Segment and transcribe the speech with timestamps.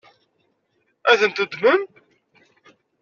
[1.11, 1.81] Ad tent-teddmem?